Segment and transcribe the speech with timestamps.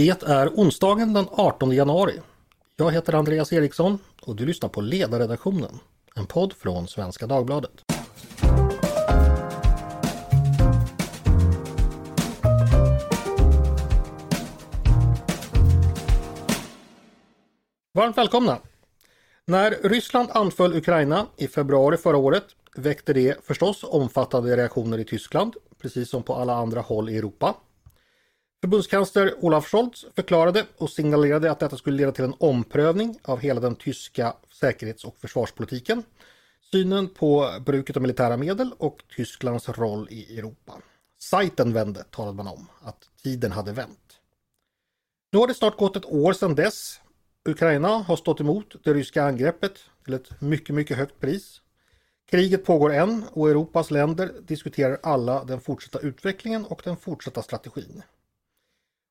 [0.00, 2.20] Det är onsdagen den 18 januari.
[2.76, 5.78] Jag heter Andreas Eriksson och du lyssnar på Ledarredaktionen,
[6.14, 7.70] en podd från Svenska Dagbladet.
[17.94, 18.58] Varmt välkomna!
[19.46, 22.44] När Ryssland anföll Ukraina i februari förra året
[22.76, 27.54] väckte det förstås omfattande reaktioner i Tyskland, precis som på alla andra håll i Europa.
[28.60, 33.60] Förbundskansler Olaf Scholz förklarade och signalerade att detta skulle leda till en omprövning av hela
[33.60, 36.02] den tyska säkerhets och försvarspolitiken,
[36.72, 40.72] synen på bruket av militära medel och Tysklands roll i Europa.
[41.18, 44.20] Sajten vände talade man om, att tiden hade vänt.
[45.32, 47.00] Nu har det snart gått ett år sedan dess.
[47.44, 49.72] Ukraina har stått emot det ryska angreppet
[50.04, 51.60] till ett mycket, mycket högt pris.
[52.30, 58.02] Kriget pågår än och Europas länder diskuterar alla den fortsatta utvecklingen och den fortsatta strategin.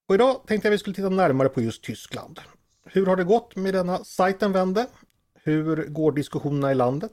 [0.10, 2.40] Och idag tänkte jag vi skulle titta närmare på just Tyskland.
[2.86, 4.88] Hur har det gått med denna sajten vände?
[5.34, 7.12] Hur går diskussionerna i landet?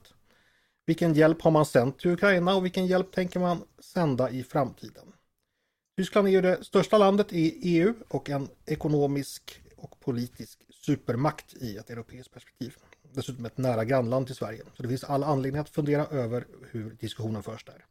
[0.86, 5.12] Vilken hjälp har man sänt till Ukraina och vilken hjälp tänker man sända i framtiden?
[5.96, 11.76] Tyskland är ju det största landet i EU och en ekonomisk och politisk supermakt i
[11.76, 12.74] ett europeiskt perspektiv.
[13.12, 14.62] Dessutom ett nära grannland till Sverige.
[14.76, 17.84] Så det finns all anledning att fundera över hur diskussionen förs där.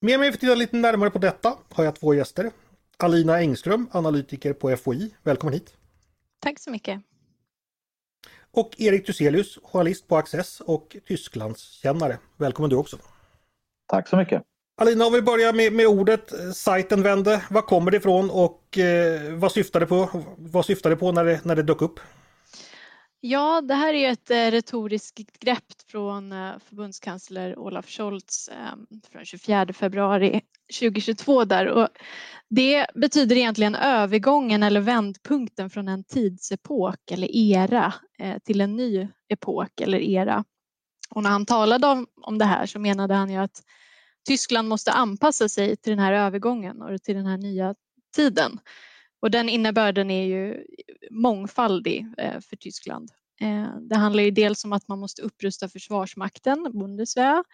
[0.00, 2.50] Med mig för att titta lite närmare på detta har jag två gäster.
[3.02, 5.14] Alina Engström, analytiker på FOI.
[5.22, 5.74] Välkommen hit!
[6.40, 7.00] Tack så mycket!
[8.50, 12.18] Och Erik Thyselius, journalist på Access och Tysklandskännare.
[12.36, 12.96] Välkommen du också!
[13.86, 14.42] Tack så mycket!
[14.80, 17.42] Alina, om vi börjar med, med ordet eh, sajten vände.
[17.50, 20.08] Var kommer det ifrån och eh, vad syftar det på?
[20.36, 22.00] Vad syftar det på när det, när det dök upp?
[23.24, 29.24] Ja, det här är ett eh, retoriskt grepp från eh, förbundskansler Olaf Scholz ehm, från
[29.24, 30.40] 24 februari
[30.80, 31.88] 2022 där och
[32.48, 39.08] det betyder egentligen övergången eller vändpunkten från en tidsepok eller era eh, till en ny
[39.28, 40.44] epok eller era.
[41.10, 43.62] Och när han talade om, om det här så menade han ju att
[44.26, 47.74] Tyskland måste anpassa sig till den här övergången och till den här nya
[48.16, 48.58] tiden.
[49.20, 50.64] Och den innebörden är ju
[51.10, 52.06] mångfaldig
[52.40, 53.10] för Tyskland.
[53.40, 57.44] Eh, det handlar ju dels om att man måste upprusta försvarsmakten, Bundeswehr,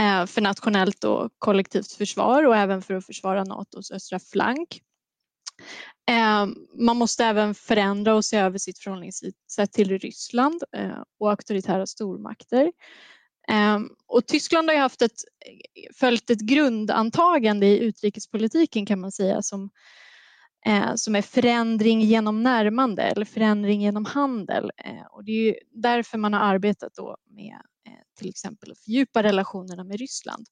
[0.00, 4.80] eh, för nationellt och kollektivt försvar och även för att försvara Natos östra flank.
[6.08, 6.46] Eh,
[6.78, 10.62] man måste även förändra och se över sitt förhållningssätt till Ryssland
[11.18, 12.72] och auktoritära stormakter.
[14.06, 15.24] Och Tyskland har ju haft ett,
[15.94, 19.70] följt ett grundantagande i utrikespolitiken kan man säga som
[20.66, 24.70] eh, som är förändring genom närmande eller förändring genom handel.
[24.76, 28.78] Eh, och det är ju därför man har arbetat då med eh, till exempel att
[28.78, 30.46] fördjupa relationerna med Ryssland.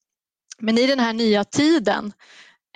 [0.59, 2.13] Men i den här nya tiden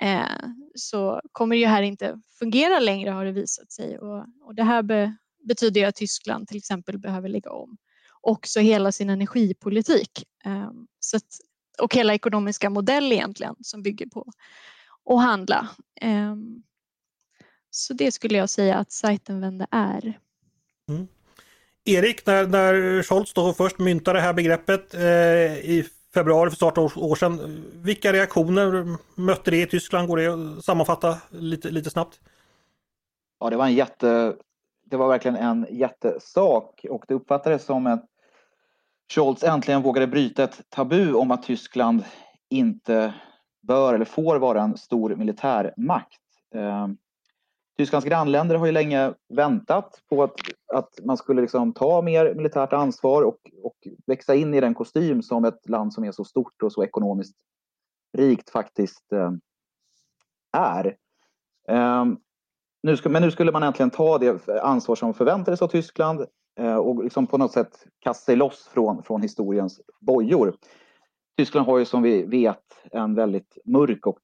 [0.02, 4.54] eh, så kommer det ju här inte fungera längre har det visat sig och, och
[4.54, 5.16] det här be,
[5.48, 7.76] betyder att Tyskland till exempel behöver lägga om
[8.20, 10.70] också hela sin energipolitik eh,
[11.00, 11.38] så att,
[11.82, 14.32] och hela ekonomiska modell egentligen som bygger på
[15.10, 15.68] att handla.
[16.00, 16.34] Eh,
[17.78, 20.18] så det skulle jag säga att sajten vände är.
[20.88, 21.08] Mm.
[21.84, 25.02] Erik, när, när Scholz då först myntade det här begreppet eh,
[25.58, 27.64] i februari för snart år, år sedan.
[27.74, 30.08] Vilka reaktioner mötte det i Tyskland?
[30.08, 32.20] Går det att sammanfatta lite, lite snabbt?
[33.40, 34.36] Ja, det var en jätte...
[34.84, 38.04] Det var verkligen en jättesak och det uppfattades som att
[39.14, 42.04] Scholz äntligen vågade bryta ett tabu om att Tyskland
[42.50, 43.14] inte
[43.62, 46.20] bör eller får vara en stor militärmakt.
[47.78, 50.34] Tysklands grannländer har ju länge väntat på att,
[50.74, 55.22] att man skulle liksom ta mer militärt ansvar och, och växa in i den kostym
[55.22, 57.36] som ett land som är så stort och så ekonomiskt
[58.18, 59.32] rikt faktiskt eh,
[60.52, 60.96] är.
[61.68, 62.04] Eh,
[62.82, 66.26] nu ska, men nu skulle man äntligen ta det ansvar som förväntades av Tyskland
[66.60, 70.56] eh, och liksom på något sätt kasta sig loss från, från historiens bojor.
[71.36, 74.20] Tyskland har ju som vi vet en väldigt mörk och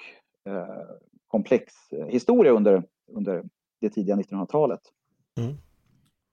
[0.48, 0.97] eh,
[1.28, 3.44] komplex eh, historia under under
[3.81, 4.81] det tidiga 1900-talet.
[5.41, 5.54] Mm.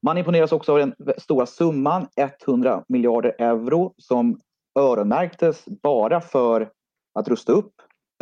[0.04, 2.08] Man imponeras också av den stora summan
[2.46, 4.40] 100 miljarder euro som
[4.80, 6.72] öronmärktes bara för
[7.14, 7.74] att rusta upp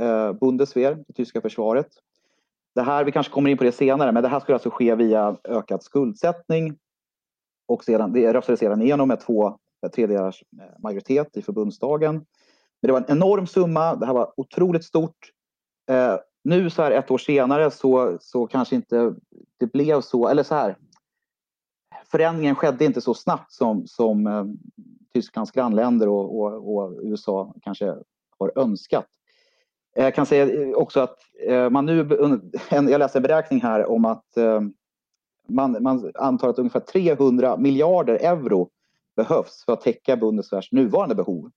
[0.01, 1.87] eh, Bundeswehr, det tyska försvaret.
[2.75, 4.95] Det här, vi kanske kommer in på det senare, men det här skulle alltså ske
[4.95, 6.77] via ökad skuldsättning
[7.67, 9.57] och sedan, det röstades sedan igenom med två
[9.95, 12.15] tredjedelars eh, majoritet i förbundsdagen.
[12.81, 15.31] Men det var en enorm summa, det här var otroligt stort.
[15.91, 19.15] Eh, nu så här ett år senare så, så kanske inte
[19.57, 20.77] det blev så, eller så här.
[22.05, 24.45] Förändringen skedde inte så snabbt som, som eh,
[25.13, 27.95] Tysklands grannländer och, och, och, USA kanske
[28.39, 29.05] har önskat.
[29.95, 31.17] Jag kan säga också att
[31.71, 32.07] man nu,
[32.69, 34.25] jag läste en beräkning här om att
[35.49, 38.69] man, man antar att ungefär 300 miljarder euro
[39.15, 41.51] behövs för att täcka Bundeswehrs nuvarande behov.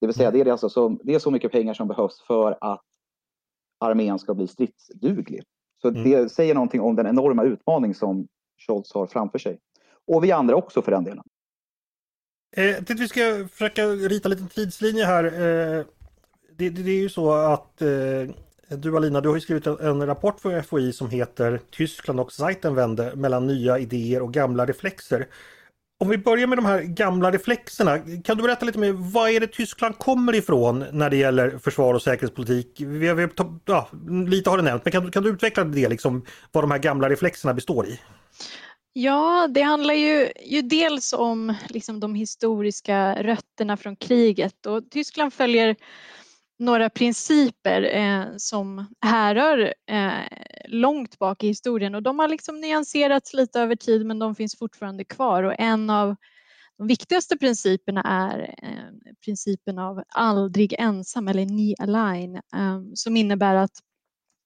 [0.00, 2.58] Det vill säga det är, alltså så, det är så mycket pengar som behövs för
[2.60, 2.82] att
[3.78, 5.42] armén ska bli stridsduglig.
[5.82, 6.04] Så mm.
[6.04, 8.28] det säger någonting om den enorma utmaning som
[8.66, 9.58] Scholz har framför sig.
[10.06, 11.24] Och vi andra också för den delen.
[12.56, 15.24] Eh, jag tänkte vi ska försöka rita en liten tidslinje här.
[15.24, 15.84] Eh,
[16.56, 17.88] det, det, det, är ju så att eh,
[18.68, 23.12] du Alina, du har skrivit en, en, rapport för FOI som heter Tyskland och Zeitenwende
[23.16, 25.26] mellan nya idéer och gamla reflexer.
[25.98, 29.40] Om vi börjar med de här gamla reflexerna, kan du berätta lite mer, vad är
[29.40, 32.80] det Tyskland kommer ifrån när det gäller försvar och säkerhetspolitik?
[32.80, 33.30] Vi har,
[33.64, 33.88] ja,
[34.28, 37.08] lite har du nämnt, men kan, kan du utveckla det, liksom, vad de här gamla
[37.08, 38.00] reflexerna består i?
[38.92, 45.34] Ja, det handlar ju, ju dels om liksom, de historiska rötterna från kriget och Tyskland
[45.34, 45.76] följer
[46.58, 50.10] några principer eh, som härrör eh,
[50.68, 54.58] långt bak i historien och de har liksom nyanserats lite över tid men de finns
[54.58, 56.16] fortfarande kvar och en av
[56.78, 63.54] de viktigaste principerna är eh, principen av aldrig ensam eller ni align eh, som innebär
[63.54, 63.78] att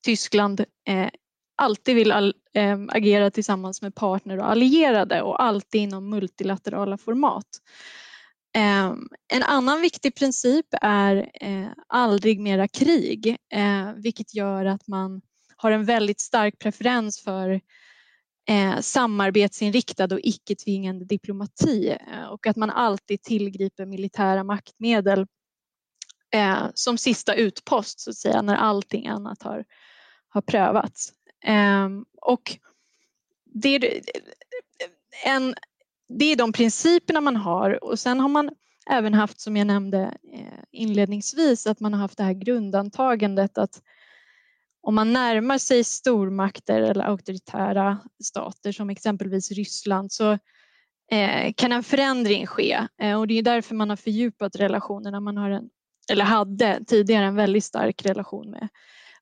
[0.05, 1.08] Tyskland eh,
[1.56, 7.46] alltid vill all, eh, agera tillsammans med partner och allierade och alltid inom multilaterala format.
[8.56, 15.20] Ehm, en annan viktig princip är eh, aldrig mera krig, eh, vilket gör att man
[15.61, 17.61] har en väldigt stark preferens för
[18.49, 25.27] eh, samarbetsinriktad och icke-tvingande diplomati eh, och att man alltid tillgriper militära maktmedel
[26.35, 29.65] eh, som sista utpost så att säga när allting annat har,
[30.29, 31.12] har prövats.
[31.45, 31.89] Eh,
[32.21, 32.56] och
[33.45, 34.01] det är
[35.27, 35.55] en
[36.19, 38.51] det är de principerna man har och sen har man
[38.91, 43.83] även haft som jag nämnde eh, inledningsvis att man har haft det här grundantagandet att
[44.82, 50.32] om man närmar sig stormakter eller auktoritära stater som exempelvis Ryssland så
[51.12, 55.21] eh, kan en förändring ske eh, och det är därför man har fördjupat relationerna.
[55.21, 55.71] Man har en,
[56.12, 58.69] eller hade tidigare en väldigt stark relation med,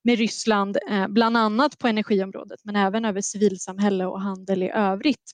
[0.02, 5.32] med Ryssland, eh, bland annat på energiområdet men även över civilsamhälle och handel i övrigt.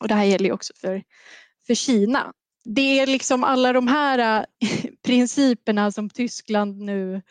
[0.00, 1.02] Och det här gäller också för,
[1.66, 2.32] för Kina.
[2.64, 4.46] Det är liksom alla de här
[5.06, 7.22] principerna som Tyskland nu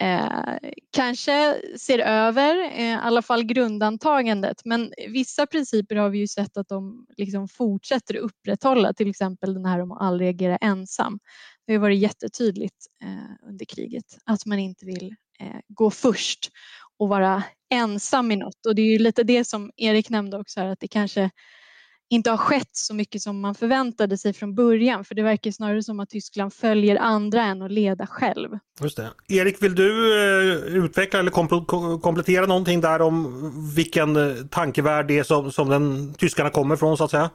[0.00, 4.60] eh, kanske ser över, eh, i alla fall grundantagandet.
[4.64, 9.64] Men vissa principer har vi ju sett att de liksom fortsätter upprätthålla, till exempel den
[9.64, 11.18] här om att aldrig agera ensam.
[11.66, 16.50] Det har varit jättetydligt eh, under kriget att man inte vill eh, gå först
[16.98, 18.66] och vara ensam i något.
[18.66, 21.30] Och det är ju lite det som Erik nämnde också här, att det kanske
[22.14, 25.82] inte har skett så mycket som man förväntade sig från början för det verkar snarare
[25.82, 28.58] som att Tyskland följer andra än att leda själv.
[28.80, 29.10] Just det.
[29.28, 31.30] Erik, vill du eh, utveckla eller
[31.98, 36.96] komplettera någonting där om vilken eh, tankevärld det är som, som den tyskarna kommer från
[36.96, 37.30] så att säga?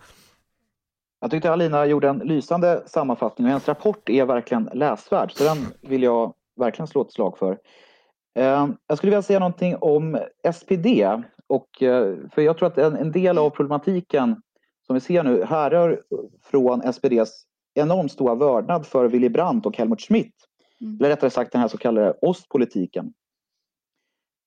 [1.22, 5.58] Jag tyckte Alina gjorde en lysande sammanfattning och hennes rapport är verkligen läsvärd så den
[5.82, 7.58] vill jag verkligen slå ett slag för.
[8.40, 10.20] Eh, jag skulle vilja säga någonting om
[10.54, 10.88] SPD
[11.48, 11.68] och
[12.32, 14.36] för jag tror att en del av problematiken
[14.90, 16.02] som vi ser nu härrör
[16.42, 20.34] från SPDs enormt stora vördnad för Willy Brandt och Helmut Schmidt.
[20.82, 20.98] Mm.
[21.00, 23.14] Eller rättare sagt den här så kallade ostpolitiken.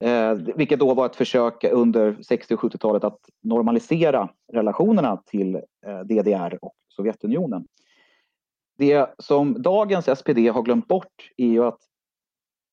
[0.04, 5.55] Eh, vilket då var ett försök under 60 och 70-talet att normalisera relationerna till
[5.86, 7.67] eh, DDR och Sovjetunionen.
[8.78, 11.81] Det som dagens SPD har glömt bort är ju att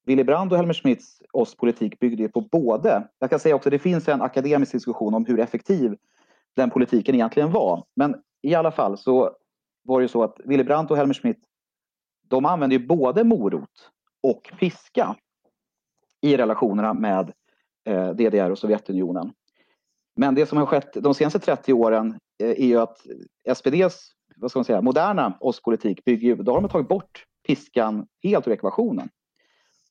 [0.06, 4.08] Willy Brandt och Helmut Schmidts ostpolitik byggde på både, jag kan säga också det finns
[4.08, 5.96] en akademisk diskussion om hur effektiv
[6.56, 7.86] den politiken egentligen var.
[7.96, 9.36] Men i alla fall så
[9.84, 11.40] var det ju så att Willy Brandt och Helmer Schmidt
[12.28, 13.92] de använde ju både morot
[14.24, 15.16] och piska
[16.22, 17.34] i relationerna med
[17.86, 19.34] eh, DDR och Sovjetunionen.
[20.16, 22.98] Men det som har skett de senaste 30 åren eh, är ju att
[23.56, 28.08] SPDs vad ska man säga, moderna ostpolitik bygger ju då har de tagit bort piskan
[28.24, 29.10] helt ur ekvationen.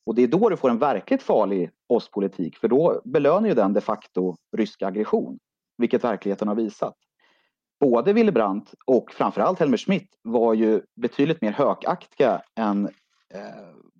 [0.07, 3.73] Och det är då du får en verkligt farlig ostpolitik för då belönar ju den
[3.73, 5.39] de facto rysk aggression
[5.79, 6.95] vilket verkligheten har visat.
[7.81, 12.87] Både Willy Brandt och framförallt Helmer Schmidt var ju betydligt mer hökaktiga än
[13.35, 13.43] eh,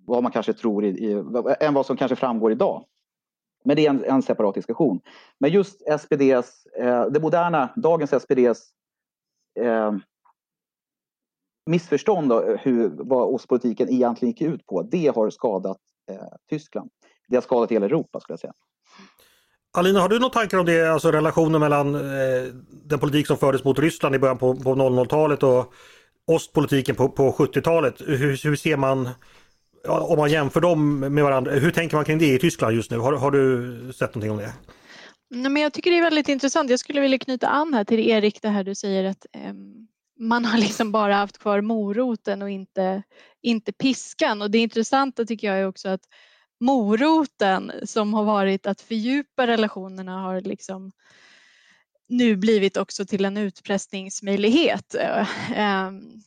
[0.05, 1.23] vad man kanske tror i, i,
[1.59, 2.85] än vad som kanske framgår idag.
[3.63, 5.01] Men det är en, en separat diskussion.
[5.39, 8.71] Men just SPDs, eh, det moderna, dagens SPDs
[9.59, 9.91] eh,
[11.65, 15.79] missförstånd då, hur, vad ostpolitiken egentligen gick ut på, det har skadat
[16.11, 16.89] eh, Tyskland.
[17.27, 18.53] Det har skadat hela Europa skulle jag säga.
[19.77, 22.53] Alina, har du några tankar om det, alltså relationen mellan eh,
[22.85, 25.73] den politik som fördes mot Ryssland i början på, på 00-talet och
[26.27, 28.01] ostpolitiken på, på 70-talet?
[28.07, 29.09] Hur, hur ser man
[29.87, 32.97] om man jämför dem med varandra, hur tänker man kring det i Tyskland just nu?
[32.97, 34.53] Har, har du sett någonting om det?
[35.29, 36.69] Nej, men jag tycker det är väldigt intressant.
[36.69, 39.53] Jag skulle vilja knyta an här till Erik, det här du säger att eh,
[40.19, 43.03] man har liksom bara haft kvar moroten och inte,
[43.41, 44.41] inte piskan.
[44.41, 46.01] Och det intressanta tycker jag är också att
[46.59, 50.91] moroten som har varit att fördjupa relationerna har liksom
[52.09, 54.95] nu blivit också till en utpressningsmöjlighet.
[55.55, 56.21] Ehm,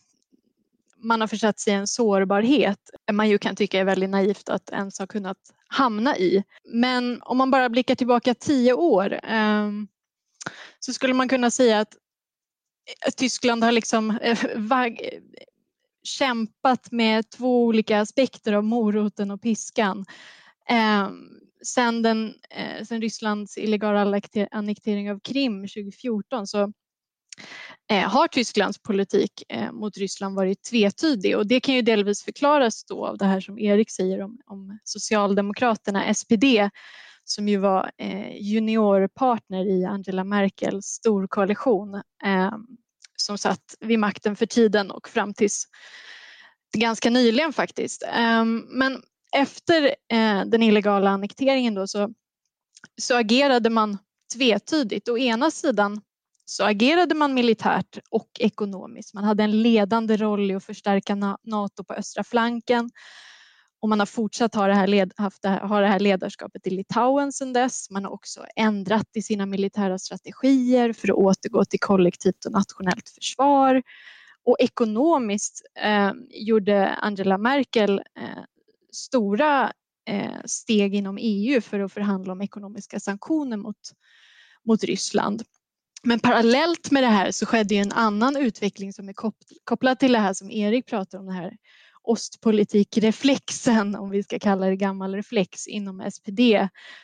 [0.97, 2.79] man har försatt sig i en sårbarhet
[3.12, 6.45] man ju kan tycka är väldigt naivt att ens ha kunnat hamna i.
[6.65, 9.89] Men om man bara blickar tillbaka tio år ehm,
[10.81, 11.95] så skulle man kunna säga att
[13.07, 14.39] eh, Tyskland har liksom eh,
[16.03, 20.05] kämpat med två olika aspekter av moroten och piskan.
[20.69, 21.09] Eh,
[21.65, 26.73] sen, den, eh, sen Rysslands illegala annektering av Krim 2014 så
[27.91, 31.37] eh, har Tysklands politik eh, mot Ryssland varit tvetydig.
[31.37, 34.79] Och det kan ju delvis förklaras då av det här som Erik säger om, om
[34.85, 36.45] Socialdemokraterna, SPD,
[37.25, 42.03] som ju var eh, juniorpartner i Angela Merkels storkoalition.
[42.25, 42.67] Ehm,
[43.23, 45.67] som satt vid makten för tiden och fram tills
[46.76, 48.02] ganska nyligen faktiskt.
[48.12, 49.02] Ehm, men
[49.37, 52.11] efter eh, den illegala annekteringen då så,
[53.00, 53.99] så agerade man
[54.35, 55.09] tvetydigt.
[55.09, 56.00] Å ena sidan
[56.45, 59.14] så agerade man militärt och ekonomiskt.
[59.14, 62.91] Man hade en ledande roll i att förstärka Nato på östra flanken
[63.83, 66.67] och man har fortsatt ha det här, led, haft det här, ha det här ledarskapet
[66.67, 67.91] i Litauen sedan dess.
[67.91, 73.09] Man har också ändrat i sina militära strategier för att återgå till kollektivt och nationellt
[73.09, 73.83] försvar.
[74.45, 78.45] Och ekonomiskt eh, gjorde Angela Merkel eh,
[78.93, 79.73] stora
[80.09, 83.81] eh, steg inom EU för att förhandla om ekonomiska sanktioner mot,
[84.67, 85.43] mot Ryssland.
[86.03, 89.15] Men parallellt med det här så skedde en annan utveckling som är
[89.65, 91.57] kopplad till det här som Erik pratar om, det här
[92.03, 96.41] ostpolitikreflexen, om vi ska kalla det gammal reflex inom SPD,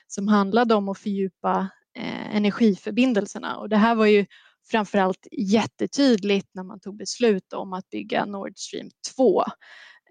[0.06, 3.56] som handlade om att fördjupa eh, energiförbindelserna.
[3.56, 4.26] Och det här var ju
[4.70, 9.44] framförallt jättetydligt när man tog beslut om att bygga Nord Stream 2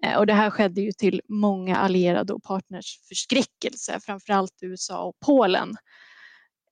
[0.02, 5.16] Eh, och det här skedde ju till många allierade och partners förskräckelse, framförallt USA och
[5.20, 5.76] Polen.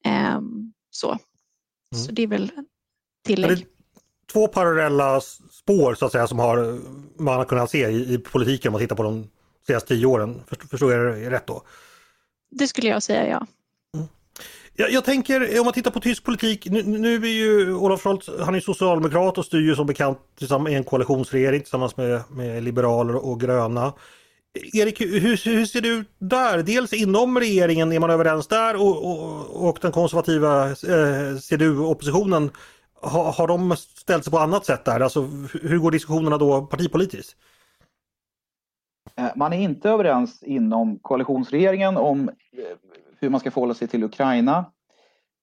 [0.04, 1.18] Ehm, så, mm.
[2.04, 2.50] så det är väl
[3.24, 3.66] tillägg.
[4.32, 6.78] Två parallella spår så att säga som har,
[7.18, 9.28] man har kunnat se i, i politiken om man tittar på de
[9.66, 10.42] senaste tio åren.
[10.70, 11.62] Förstår jag det rätt då?
[12.50, 13.46] Det skulle jag säga ja.
[14.78, 18.30] Jag, jag, tänker, om man tittar på tysk politik, nu, nu är ju Olaf Scholz,
[18.40, 22.62] han är socialdemokrat och styr ju som bekant tillsammans i en koalitionsregering tillsammans med, med
[22.62, 23.92] liberaler och gröna.
[24.72, 26.62] Erik, hur, hur, ser det ut där?
[26.62, 32.50] Dels inom regeringen, är man överens där och, och, och den konservativa eh, CDU-oppositionen,
[33.00, 35.00] har, har de ställt sig på annat sätt där?
[35.00, 35.20] Alltså
[35.62, 37.36] hur går diskussionerna då partipolitiskt?
[39.16, 42.64] Eh, man är inte överens inom koalitionsregeringen om eh,
[43.20, 44.72] hur man ska förhålla sig till Ukraina.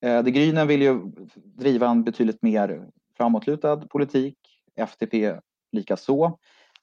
[0.02, 1.00] Eh, de Grünen vill ju
[1.36, 4.38] driva en betydligt mer framåtlutad politik,
[4.76, 5.40] FDP
[5.72, 6.38] likaså.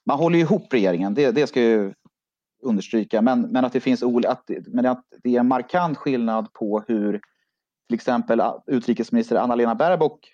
[0.07, 1.95] Man håller ihop regeringen, det, det ska jag
[2.63, 6.85] understryka, men, men att det finns att, men att det är en markant skillnad på
[6.89, 7.21] hur
[7.89, 10.33] till exempel ah, utrikesminister Anna-Lena Baerbock,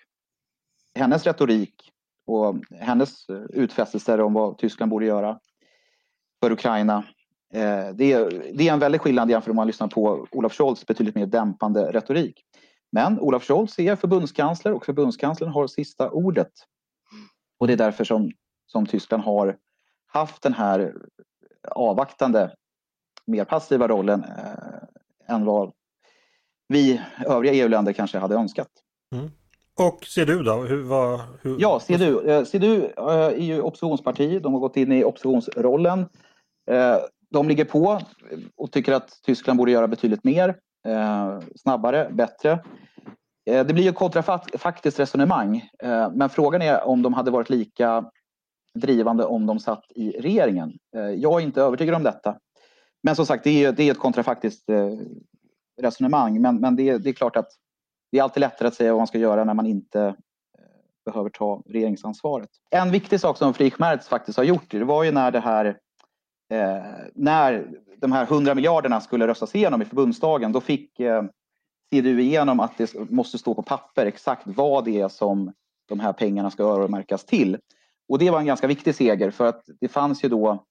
[0.97, 1.91] hennes retorik
[2.25, 5.39] och hennes eh, utfästelser om vad Tyskland borde göra
[6.41, 7.03] för Ukraina
[7.53, 10.53] Eh, det är, det är en väldig skillnad jämfört med om man lyssnar på Olaf
[10.53, 12.43] Scholz betydligt mer dämpande retorik.
[12.91, 16.51] Men Olaf Scholz är förbundskansler och förbundskanslern har sista ordet.
[17.59, 18.31] Och det är därför som,
[18.65, 19.57] som Tyskland har
[20.07, 20.95] haft den här
[21.71, 22.55] avvaktande,
[23.25, 25.73] mer passiva rollen eh, än vad
[26.67, 28.69] vi övriga EU-länder kanske hade önskat.
[29.15, 29.31] Mm.
[29.77, 30.53] Och CDU då?
[30.53, 31.55] Hur, vad, hur...
[31.59, 32.45] Ja, CDU.
[32.45, 34.41] CDU eh, eh, är ju oppositionsparti.
[34.41, 35.99] De har gått in i oppositionsrollen.
[36.71, 36.95] Eh,
[37.31, 38.01] de ligger på
[38.57, 40.55] och tycker att Tyskland borde göra betydligt mer,
[41.55, 42.59] snabbare, bättre.
[43.45, 45.69] Det blir ju kontrafaktiskt resonemang,
[46.13, 48.05] men frågan är om de hade varit lika
[48.75, 50.73] drivande om de satt i regeringen.
[51.17, 52.37] Jag är inte övertygad om detta.
[53.03, 54.69] Men som sagt, det är, det är ett kontrafaktiskt
[55.81, 57.49] resonemang, men, men det, det, är klart att
[58.11, 60.13] det är alltid lättare att säga vad man ska göra när man inte eh,
[61.05, 62.49] behöver ta regeringsansvaret.
[62.69, 65.65] En viktig sak som Friedrich Merz faktiskt har gjort, det var ju när det här
[66.49, 66.83] eh,
[67.15, 71.23] när de här 100 miljarderna skulle röstas igenom i förbundsdagen, då fick eh,
[71.89, 75.53] CDU igenom att det måste stå på papper exakt vad det är som
[75.87, 77.57] de här pengarna ska öronmärkas till.
[78.09, 80.65] Och det var en ganska viktig seger för att det fanns ju då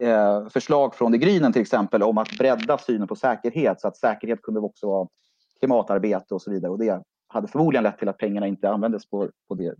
[0.00, 3.96] eh, förslag från de grinen till exempel om att bredda synen på säkerhet så att
[3.96, 5.08] säkerhet kunde också vara
[5.58, 6.72] klimatarbete och så vidare.
[6.72, 9.74] Och det hade förmodligen lett till att pengarna inte användes på, på det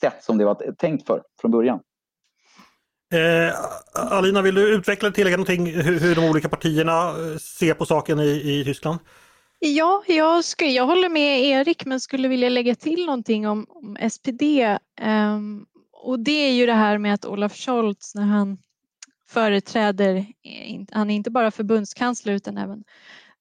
[0.00, 1.80] sätt som det var tänkt för från början.
[3.12, 3.54] Eh,
[4.12, 8.20] Alina, vill du utveckla tillägga någonting hur, hur de olika partierna eh, ser på saken
[8.20, 8.98] i, i Tyskland?
[9.58, 14.10] Ja, jag, ska, jag håller med Erik men skulle vilja lägga till någonting om, om
[14.10, 14.42] SPD.
[14.42, 18.58] Um, ehm, och det är ju det här med att Olaf Scholz när han
[19.28, 22.84] företräder, eh, han är inte bara förbundskansler utan även eh,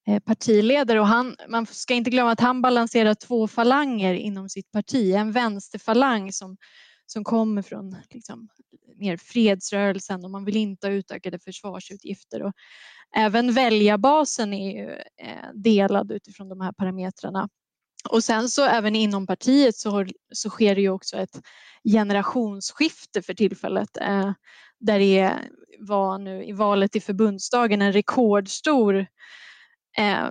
[0.08, 4.72] Eh, partiledare och han, man ska inte glömma att han balanserar två falanger inom sitt
[4.72, 5.14] parti.
[5.14, 6.58] En vänsterfalang som,
[7.06, 8.50] som kommer från liksom,
[8.96, 12.44] mer fredsrörelsen och man vill inte ha utökade försvarsutgifter.
[12.44, 12.54] Och
[13.16, 14.90] även väljarbasen är ju
[15.28, 17.50] eh, delad utifrån de här parametrarna.
[18.10, 21.42] Och sen så även inom partiet så, så sker det ju också ett
[21.84, 24.32] generationsskifte för tillfället eh,
[24.80, 25.32] där det
[25.80, 29.08] var nu i valet i förbundsdagen en rekordstor
[29.98, 30.30] eh,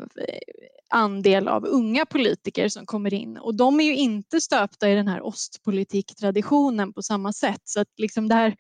[0.90, 5.09] andel av unga politiker som kommer in och de är ju inte stöpta i den
[5.09, 8.56] här ostpolitiktraditionen på samma sätt så att liksom det här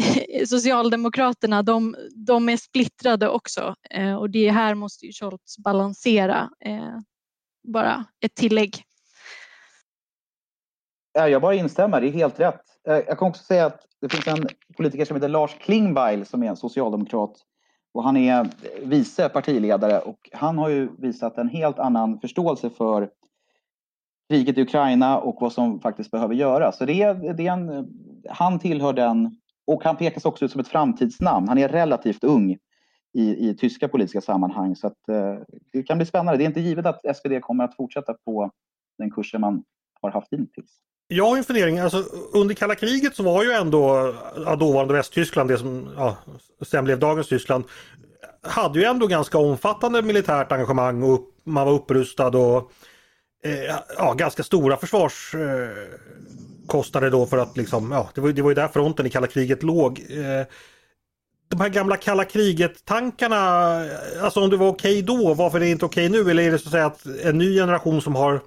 [0.46, 6.50] Socialdemokraterna de, de är splittrade också eh, och det här måste ju Scholz balansera.
[6.60, 6.98] Eh,
[7.62, 8.84] bara ett tillägg.
[11.12, 12.64] Jag bara instämmer, det är helt rätt.
[12.88, 16.42] Eh, jag kan också säga att det finns en politiker som heter Lars Klingbeil som
[16.42, 17.36] är en socialdemokrat
[17.92, 18.48] och han är
[18.82, 23.10] vice partiledare och han har ju visat en helt annan förståelse för
[24.30, 26.78] kriget i Ukraina och vad som faktiskt behöver göras.
[26.78, 27.88] Så det är, det är en,
[28.28, 31.48] han tillhör den och han pekas också ut som ett framtidsnamn.
[31.48, 32.58] Han är relativt ung
[33.12, 35.36] i, i tyska politiska sammanhang så att, eh,
[35.72, 36.38] det kan bli spännande.
[36.38, 38.50] Det är inte givet att SPD kommer att fortsätta på
[38.98, 39.64] den kursen man
[40.00, 40.80] har haft hittills.
[41.12, 44.14] Jag har en fundering, alltså, under kalla kriget så var ju ändå
[44.44, 46.16] ja, dåvarande Västtyskland, det som ja,
[46.66, 47.64] sen blev dagens Tyskland,
[48.42, 52.72] hade ju ändå ganska omfattande militärt engagemang och man var upprustad och
[53.44, 58.50] eh, ja, ganska stora försvarskostnader eh, då för att liksom, ja, det var, det var
[58.50, 60.06] ju där fronten i kalla kriget låg.
[60.10, 60.46] Eh,
[61.48, 63.74] de här gamla kalla kriget-tankarna,
[64.22, 66.30] alltså om det var okej okay då, varför är det inte okej okay nu?
[66.30, 68.40] Eller är det så att säga att en ny generation som har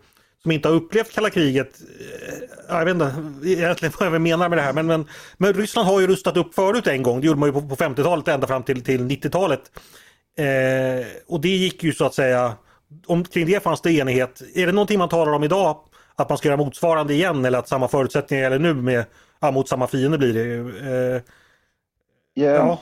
[0.44, 1.82] som inte har upplevt kalla kriget.
[2.00, 3.14] Eh, jag vet inte
[3.50, 6.56] egentligen vad jag menar med det här men, men, men Ryssland har ju rustat upp
[6.56, 7.22] förut en gång.
[7.22, 9.62] Det gjorde man ju på, på 50-talet ända fram till, till 90-talet.
[10.38, 12.54] Eh, och det gick ju så att säga,
[13.06, 14.42] om, kring det fanns det enighet.
[14.56, 15.78] Är det någonting man talar om idag?
[16.16, 19.06] Att man ska göra motsvarande igen eller att samma förutsättningar gäller nu med,
[19.40, 20.70] ja, mot samma fiende blir det ju.
[20.78, 21.22] Eh,
[22.36, 22.68] yeah.
[22.68, 22.80] ja.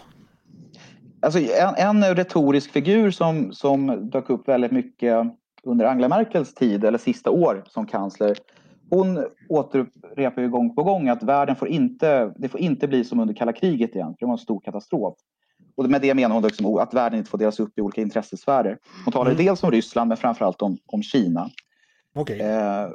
[1.21, 5.25] Alltså en, en retorisk figur som, som dök upp väldigt mycket
[5.63, 8.37] under Angela Merkels tid, eller sista år som kansler,
[8.89, 13.19] hon återupprepar ju gång på gång att världen får inte, det får inte bli som
[13.19, 15.15] under kalla kriget igen, för det var en stor katastrof.
[15.75, 18.77] Och med det menar hon liksom att världen inte får delas upp i olika intressesfärer.
[19.05, 19.45] Hon talar mm.
[19.45, 21.49] dels om Ryssland men framförallt om, om Kina.
[22.15, 22.39] Okay.
[22.39, 22.89] Eh,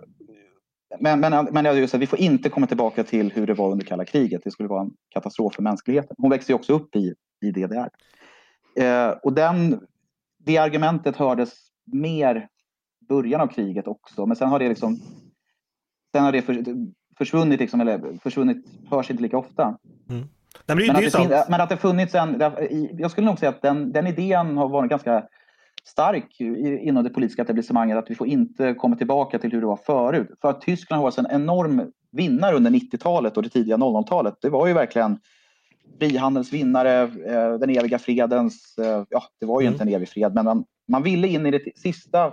[1.01, 3.87] men, men, men jag säga, vi får inte komma tillbaka till hur det var under
[3.87, 4.41] kalla kriget.
[4.45, 6.17] Det skulle vara en katastrof för mänskligheten.
[6.19, 7.89] Hon växte också upp i, i DDR.
[8.77, 9.81] Eh, och den,
[10.39, 11.53] det argumentet hördes
[11.93, 12.49] mer
[13.09, 14.27] början av kriget också.
[14.27, 15.01] Men sen har det liksom
[16.13, 16.43] sen har det
[17.19, 19.79] försvunnit, liksom, eller försvunnit, hörs inte lika ofta.
[20.11, 20.29] Mm.
[20.67, 22.43] Men, men, att det, men, att det, funnits en,
[22.99, 25.25] jag skulle nog säga att den, den idén har varit ganska
[25.85, 29.77] stark inom det politiska etablissemanget att vi får inte komma tillbaka till hur det var
[29.77, 30.29] förut.
[30.41, 34.35] För att Tyskland har varit en enorm vinnare under 90-talet och det tidiga 00-talet.
[34.41, 35.19] Det var ju verkligen
[35.99, 39.75] frihandelns vinnare, eh, den eviga fredens, eh, ja det var ju mm.
[39.75, 42.33] inte en evig fred men man, man ville in i det sista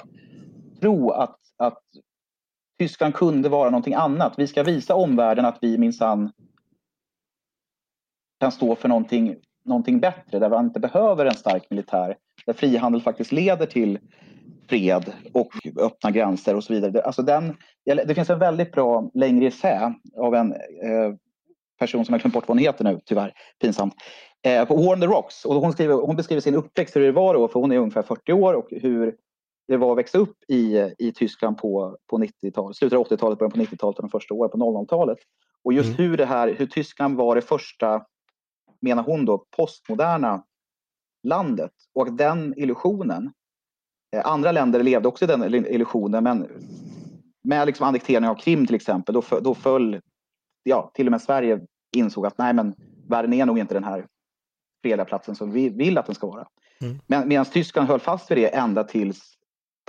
[0.81, 1.81] tro att, att
[2.79, 4.33] Tyskland kunde vara någonting annat.
[4.37, 6.31] Vi ska visa omvärlden att vi minsann
[8.39, 13.01] kan stå för någonting, någonting bättre, där man inte behöver en stark militär, där frihandel
[13.01, 13.99] faktiskt leder till
[14.69, 17.01] fred och öppna gränser och så vidare.
[17.01, 21.13] Alltså den, det finns en väldigt bra längre essä av en eh,
[21.79, 23.93] person som jag glömt bort vad hon heter nu, tyvärr, pinsamt,
[24.45, 25.45] eh, på War on the Rocks.
[25.45, 28.01] Och hon, skriver, hon beskriver sin uppväxt, hur det var då, för hon är ungefär
[28.01, 29.15] 40 år och hur
[29.67, 33.51] det var att växa upp i, i Tyskland på, på 90-talet, slutet av 80-talet, början
[33.51, 35.17] på 90-talet och de första åren på 00-talet.
[35.63, 36.09] Och just mm.
[36.09, 38.05] hur det här, hur Tyskland var det första,
[38.81, 40.43] menar hon då, postmoderna
[41.23, 43.31] landet och den illusionen.
[44.15, 46.47] Eh, andra länder levde också i den illusionen men
[47.43, 50.01] med liksom annekteringen av Krim till exempel, då, då föll,
[50.63, 51.59] ja, till och med Sverige
[51.95, 52.75] insåg att nej men
[53.09, 54.07] världen är nog inte den här
[54.81, 56.47] fredliga platsen som vi vill att den ska vara.
[56.81, 56.99] Mm.
[57.07, 59.37] Men medan Tyskland höll fast vid det ända tills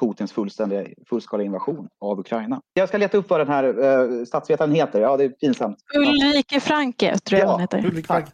[0.01, 2.61] Putins fullständiga, fullskaliga invasion av Ukraina.
[2.75, 5.01] Jag ska leta upp vad den här uh, statsvetaren heter.
[5.01, 5.79] Ja, det är pinsamt.
[5.95, 7.79] Ulrike Franke tror jag ja, hon heter.
[7.79, 8.31] Ulrike Franke.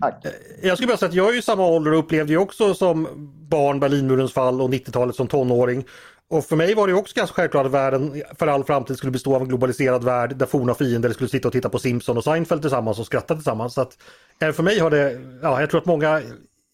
[0.00, 0.24] Tack.
[0.24, 0.30] Eh,
[0.62, 3.08] jag skulle bara säga att jag är i samma ålder och upplevde ju också som
[3.48, 5.84] barn Berlinmurens fall och 90-talet som tonåring
[6.30, 9.34] Och för mig var det också ganska självklart att världen för all framtid skulle bestå
[9.34, 12.60] av en globaliserad värld där forna fiender skulle sitta och titta på Simpson och Seinfeld
[12.60, 13.74] tillsammans och skratta tillsammans.
[13.74, 13.96] Så att,
[14.38, 16.22] för mig har det, ja, jag tror att många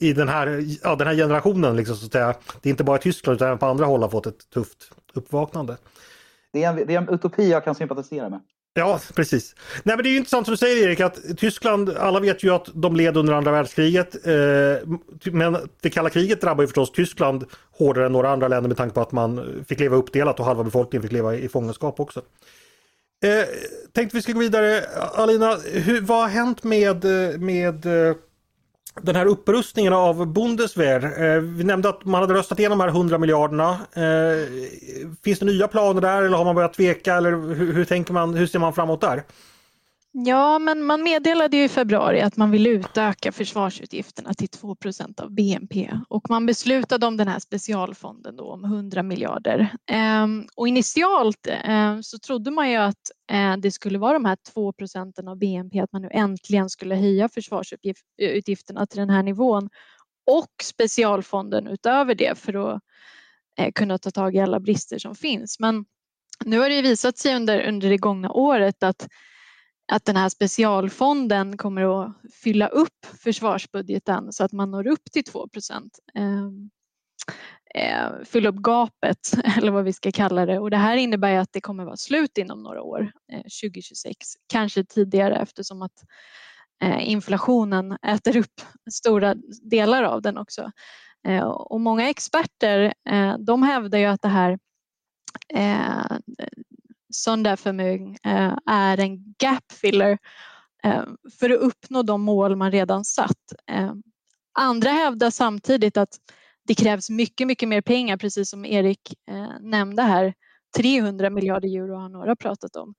[0.01, 2.97] i den här, ja, den här generationen, liksom, så att säga, det är inte bara
[2.97, 5.77] i Tyskland utan även på andra håll har fått ett tufft uppvaknande.
[6.53, 8.41] Det är en, det är en utopi jag kan sympatisera med.
[8.75, 9.55] Ja, precis.
[9.83, 12.69] Nej, men det är intressant som du säger Erik att Tyskland, alla vet ju att
[12.75, 14.27] de led under andra världskriget.
[14.27, 14.89] Eh,
[15.33, 17.45] men det kalla kriget drabbar ju förstås Tyskland
[17.79, 20.65] hårdare än några andra länder med tanke på att man fick leva uppdelat och halva
[20.65, 22.23] befolkningen fick leva i fångenskap också.
[23.25, 23.45] Eh,
[23.93, 24.85] tänkte vi ska gå vidare.
[25.15, 27.05] Alina, hur, vad har hänt med,
[27.41, 28.15] med eh,
[29.03, 31.23] den här upprustningen av Bundeswehr.
[31.23, 33.71] Eh, vi nämnde att man hade röstat igenom de här 100 miljarderna.
[33.93, 34.49] Eh,
[35.25, 38.35] finns det nya planer där eller har man börjat tveka eller hur, hur tänker man,
[38.35, 39.23] hur ser man framåt där?
[40.13, 45.31] Ja, men man meddelade ju i februari att man vill utöka försvarsutgifterna till 2% av
[45.31, 49.69] BNP och man beslutade om den här specialfonden då om 100 miljarder.
[49.87, 54.37] Ehm, och initialt ehm, så trodde man ju att eh, det skulle vara de här
[54.53, 59.23] 2 procenten av BNP, att man nu äntligen skulle höja försvarsutgifterna eh, till den här
[59.23, 59.69] nivån
[60.31, 62.83] och specialfonden utöver det för att
[63.59, 65.61] eh, kunna ta tag i alla brister som finns.
[65.61, 65.85] Men
[66.45, 69.09] nu har det visat sig under, under det gångna året att
[69.91, 75.25] att den här specialfonden kommer att fylla upp försvarsbudgeten så att man når upp till
[75.25, 75.99] 2 procent.
[76.15, 76.71] Ehm,
[77.75, 79.19] eh, fylla upp gapet
[79.57, 82.39] eller vad vi ska kalla det och det här innebär att det kommer vara slut
[82.39, 86.05] inom några år, eh, 2026, kanske tidigare eftersom att
[86.83, 89.35] eh, inflationen äter upp stora
[89.71, 90.71] delar av den också.
[91.29, 94.59] Eh, och många experter eh, de hävdar ju att det här
[95.55, 96.19] eh,
[97.11, 100.19] eh, Sondervermögen eh, är en gap filler
[100.85, 101.05] eh,
[101.41, 103.53] för att uppnå de mål man redan satt.
[103.71, 103.93] Eh,
[104.59, 106.19] andra hävdar samtidigt att
[106.67, 110.35] det krävs mycket, mycket mer pengar, precis som Erik eh, nämnde här.
[110.77, 112.95] 300 miljarder euro har några pratat om.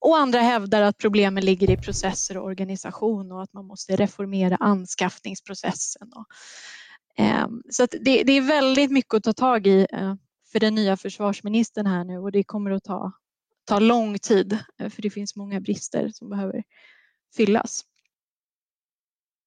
[0.00, 4.56] Och andra hävdar att problemen ligger i processer och organisation och att man måste reformera
[4.56, 6.08] anskaffningsprocessen.
[7.18, 10.14] Eh, så det, det, är väldigt mycket att ta tag i eh,
[10.52, 13.12] för den nya försvarsministern här nu och det kommer att ta
[13.68, 16.62] ta lång tid eh, för det finns många brister som behöver
[17.36, 17.84] fyllas.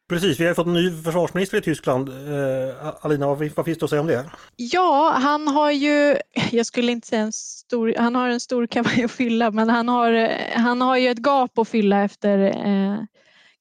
[0.10, 2.10] Precis, vi har fått en ny försvarsminister i Tyskland.
[2.10, 4.32] Eh, Alina, vad, vad finns det att säga om det?
[4.56, 6.18] Ja, han har ju,
[6.52, 9.88] jag skulle inte säga en stor, han har en stor kavaj att fylla, men han
[9.90, 12.54] har, han har ju ett gap att fylla efter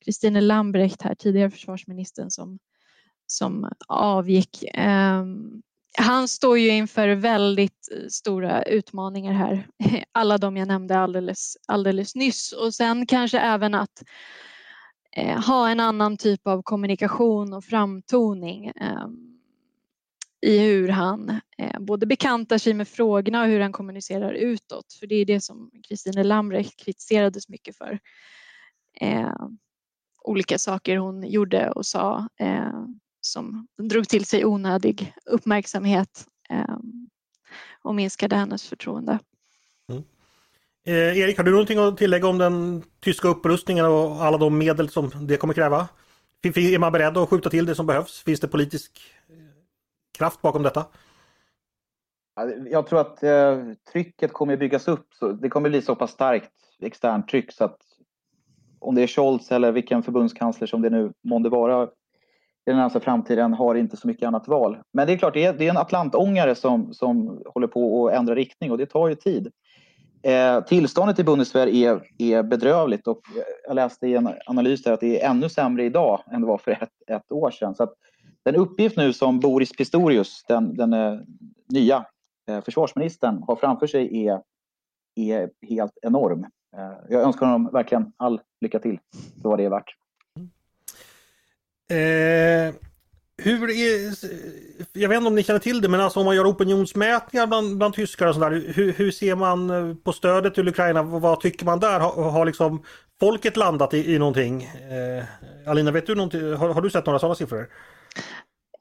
[0.05, 2.59] Christine eh, Lambrecht här, tidigare försvarsministern som,
[3.27, 4.65] som avgick.
[4.75, 5.25] Eh,
[5.99, 9.67] han står ju inför väldigt eh, stora utmaningar här.
[10.13, 14.03] Alla de jag nämnde alldeles, alldeles nyss och sen kanske även att
[15.17, 19.07] eh, ha en annan typ av kommunikation och framtoning eh,
[20.47, 24.93] i hur han eh, både bekantar sig med frågorna och hur han kommunicerar utåt.
[24.93, 27.99] För det är det som Christine Lambrecht kritiserades mycket för.
[29.01, 29.35] Eh,
[30.25, 32.85] olika saker hon gjorde och sa eh,
[33.21, 37.09] som drog till sig onödig uppmärksamhet ehm,
[37.83, 39.19] och minskade hennes förtroende.
[39.89, 40.03] Mm.
[40.87, 44.89] Eh, Erik, har du någonting att tillägga om den tyska upprustningen och alla de medel
[44.89, 45.89] som det kommer kräva?
[46.43, 48.23] Är man beredd att skjuta till det som behövs?
[48.23, 49.35] Finns det politisk eh,
[50.19, 50.87] kraft bakom detta?
[52.71, 55.07] Jag tror att eh, trycket kommer byggas upp.
[55.15, 56.53] Så det kommer bli så pass starkt
[56.83, 57.79] externt tryck så att
[58.79, 61.89] om det är Scholz eller vilken förbundskansler som det nu månde vara
[62.71, 64.79] i den närmaste alltså, framtiden har inte så mycket annat val.
[64.93, 68.15] Men det är klart, det är, det är en atlantångare som, som håller på att
[68.15, 69.53] ändra riktning och det tar ju tid.
[70.23, 73.21] Eh, tillståndet i Bundeswehr är, är bedrövligt och
[73.67, 76.59] jag läste i en analys där att det är ännu sämre idag än det var
[76.59, 77.75] för ett, ett år sedan.
[77.75, 77.89] Så
[78.45, 81.21] den uppgift nu som Boris Pistorius, den, den eh,
[81.73, 82.05] nya
[82.49, 84.43] eh, försvarsministern, har framför sig är,
[85.15, 86.47] är helt enorm.
[86.77, 88.99] Eh, jag önskar honom verkligen all lycka till
[89.43, 89.95] för vad det är värt.
[91.91, 92.75] Eh,
[93.43, 94.15] hur är,
[94.93, 97.79] jag vet inte om ni känner till det, men alltså om man gör opinionsmätningar bland,
[97.79, 101.03] bland tyskar och sådär, hur, hur ser man eh, på stödet till Ukraina?
[101.03, 102.01] Vad tycker man där?
[102.01, 102.83] Har, har liksom
[103.21, 104.63] folket landat i, i någonting?
[104.63, 105.25] Eh,
[105.71, 106.55] Alina, vet du någonting?
[106.55, 107.69] Har, har du sett några sådana siffror?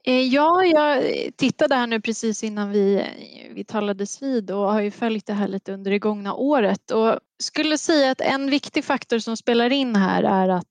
[0.04, 1.04] Eh, ja, jag
[1.36, 3.06] tittade här nu precis innan vi,
[3.54, 7.18] vi talades vid och har ju följt det här lite under det gångna året och
[7.42, 10.66] skulle säga att en viktig faktor som spelar in här är att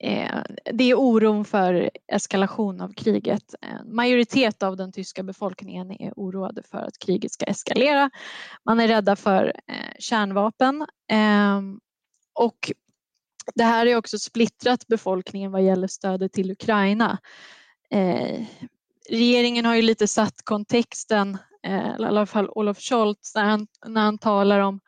[0.00, 3.54] Eh, det är oron för eskalation av kriget.
[3.60, 8.10] En majoritet av den tyska befolkningen är oroade för att kriget ska eskalera.
[8.64, 11.80] Man är rädda för eh, kärnvapen ehm,
[12.34, 12.72] och
[13.54, 17.18] det här är också splittrat befolkningen vad gäller stödet till Ukraina.
[19.10, 24.00] Regeringen har ju lite satt kontexten eller i alla fall Olof Scholz, när han, när
[24.00, 24.80] han talar om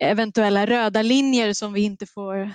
[0.00, 2.50] eventuella röda linjer som vi inte får, eh,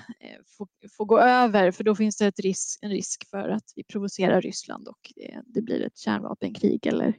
[0.58, 3.84] får, får gå över för då finns det ett risk, en risk för att vi
[3.84, 7.14] provocerar Ryssland och det, det blir ett kärnvapenkrig eller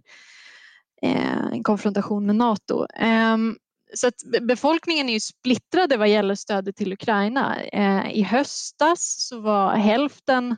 [1.02, 2.86] eh, en konfrontation med Nato.
[2.94, 3.36] Eh,
[3.94, 7.62] så att befolkningen är ju splittrade vad gäller stödet till Ukraina.
[7.62, 10.56] Eh, I höstas så var hälften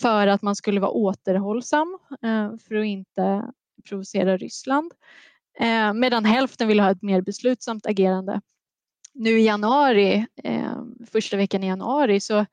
[0.00, 3.52] för att man skulle vara återhållsam eh, för att inte
[3.88, 4.92] provocera Ryssland.
[5.60, 8.40] Eh, medan hälften vill ha ett mer beslutsamt agerande.
[9.14, 12.46] Nu i januari, eh, första veckan i januari, så,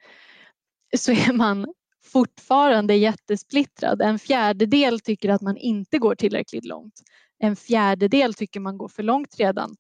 [0.98, 4.02] så är man fortfarande jättesplittrad.
[4.02, 7.02] En fjärdedel tycker att man inte går tillräckligt långt.
[7.40, 9.76] En fjärdedel tycker man går för långt redan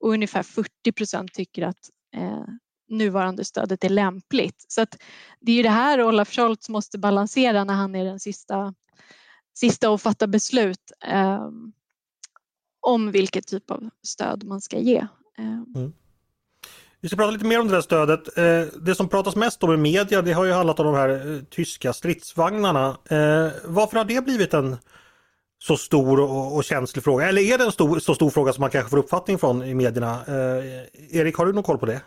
[0.00, 2.44] och ungefär 40 procent tycker att eh,
[2.88, 4.64] nuvarande stödet är lämpligt.
[4.68, 5.02] Så att
[5.40, 8.74] det är ju det här Olaf Scholz måste balansera när han är den sista,
[9.54, 11.48] sista att fatta beslut eh,
[12.80, 15.06] om vilket typ av stöd man ska ge.
[15.38, 15.62] Eh.
[15.76, 15.92] Mm.
[17.00, 18.38] Vi ska prata lite mer om det där stödet.
[18.38, 21.08] Eh, det som pratas mest om i media det har ju handlat om de här
[21.08, 22.86] eh, tyska stridsvagnarna.
[22.88, 24.76] Eh, varför har det blivit en
[25.58, 27.28] så stor och, och känslig fråga?
[27.28, 29.74] Eller är det en stor, så stor fråga som man kanske får uppfattning från i
[29.74, 30.24] medierna?
[31.10, 32.00] Erik, har du någon koll på det?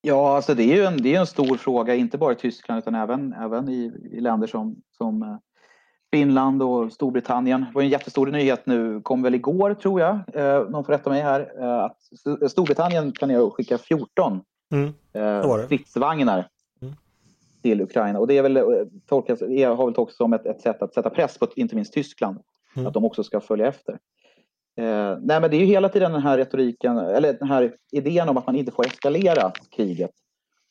[0.00, 2.78] Ja, alltså det är ju en, det är en stor fråga, inte bara i Tyskland
[2.78, 5.38] utan även, även i, i länder som, som
[6.16, 7.60] Finland och Storbritannien.
[7.60, 11.10] Det var en jättestor nyhet nu, kom väl igår tror jag, eh, någon får rätta
[11.10, 11.96] mig här, eh, att
[12.50, 14.40] Storbritannien planerar att skicka 14
[14.72, 14.94] mm.
[15.12, 16.48] eh, stridsvagnar
[16.82, 16.94] mm.
[17.62, 18.18] till Ukraina.
[18.18, 18.62] Och det är väl, eh,
[19.06, 22.38] tolkas, har väl tolkats som ett, ett sätt att sätta press på inte minst Tyskland,
[22.76, 22.86] mm.
[22.86, 23.92] att de också ska följa efter.
[24.76, 28.28] Eh, nej men det är ju hela tiden den här retoriken, eller den här idén
[28.28, 30.12] om att man inte får eskalera kriget.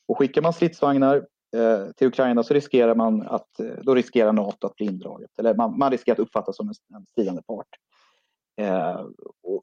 [0.08, 1.22] Och skickar man stridsvagnar Eh,
[1.56, 5.38] Eh, till Ukraina så riskerar man att eh, då riskerar Nato att bli indraget.
[5.38, 7.68] Eller man, man riskerar att uppfattas som en, en stridande part.
[8.60, 9.00] Eh,
[9.42, 9.62] och,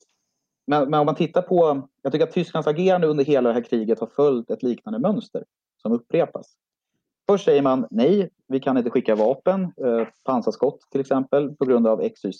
[0.68, 3.64] men, men, om man tittar på, jag tycker att Tysklands agerande under hela det här
[3.64, 5.44] kriget har följt ett liknande mönster
[5.82, 6.56] som upprepas.
[7.28, 11.88] Först säger man nej, vi kan inte skicka vapen, eh, pansarskott till exempel, på grund
[11.88, 12.40] av XYZ.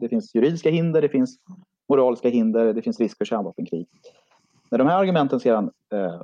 [0.00, 1.38] Det finns juridiska hinder, det finns
[1.88, 3.86] moraliska hinder, det finns risk för kärnvapenkrig.
[4.70, 6.22] När de här argumenten sedan eh,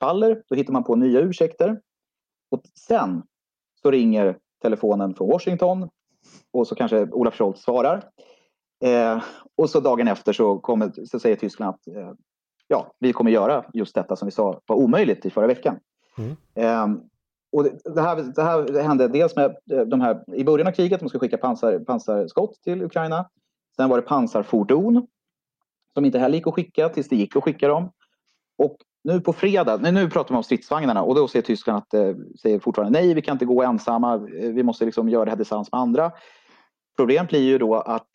[0.00, 1.80] faller, då hittar man på nya ursäkter.
[2.50, 3.22] Och sen
[3.82, 5.88] så ringer telefonen från Washington
[6.52, 8.02] och så kanske Olaf Scholz svarar.
[8.84, 9.22] Eh,
[9.56, 12.12] och så dagen efter så, kommer, så säger Tyskland att eh,
[12.68, 15.78] ja, vi kommer göra just detta som vi sa var omöjligt i förra veckan.
[16.18, 16.36] Mm.
[16.54, 17.02] Eh,
[17.52, 20.72] och det, det, här, det här hände dels med eh, de här, i början av
[20.72, 23.28] kriget, man skulle skicka pansar, pansarskott till Ukraina.
[23.76, 25.06] Sen var det pansarfordon
[25.94, 27.90] som inte heller gick att skicka tills det gick att skicka dem.
[28.58, 31.94] Och nu på fredag, nu, nu pratar man om stridsvagnarna och då säger Tyskland att,
[31.94, 34.20] eh, säger fortfarande nej, vi kan inte gå ensamma, eh,
[34.52, 36.12] vi måste liksom göra det här tillsammans med andra.
[36.96, 38.06] Problemet blir ju då att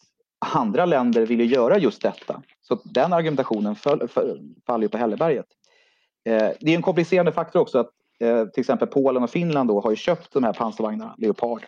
[0.56, 2.42] andra länder vill ju göra just detta.
[2.62, 4.08] Så den argumentationen föll,
[4.66, 5.46] faller ju på hälleberget.
[6.26, 9.82] Eh, det är en komplicerande faktor också att eh, till exempel Polen och Finland då
[9.82, 11.66] har ju köpt de här pansarvagnarna, Leopard,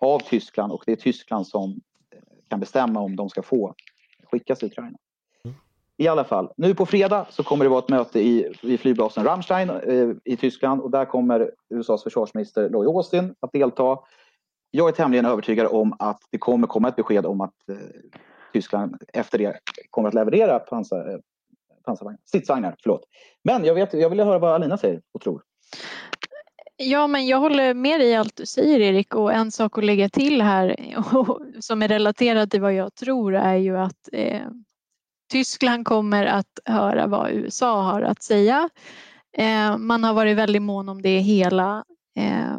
[0.00, 1.70] av Tyskland och det är Tyskland som
[2.12, 3.74] eh, kan bestämma om de ska få
[4.30, 4.98] skickas till Ukraina.
[5.98, 9.24] I alla fall, nu på fredag så kommer det vara ett möte i, i flygbasen
[9.24, 13.98] Ramstein eh, i Tyskland och där kommer USAs försvarsminister Lloyd Austin att delta.
[14.70, 17.76] Jag är tämligen övertygad om att det kommer komma ett besked om att eh,
[18.52, 19.58] Tyskland efter det
[19.90, 21.18] kommer att leverera pansar, eh,
[21.84, 22.76] pansarvagnar, stridsvagnar.
[22.82, 23.02] Förlåt.
[23.44, 25.42] Men jag, vet, jag vill höra vad Alina säger och tror.
[26.76, 29.84] Ja, men jag håller med dig i allt du säger Erik och en sak att
[29.84, 30.76] lägga till här
[31.60, 34.40] som är relaterad till vad jag tror är ju att eh,
[35.30, 38.70] Tyskland kommer att höra vad USA har att säga.
[39.38, 41.84] Eh, man har varit väldigt mån om det hela,
[42.18, 42.58] eh,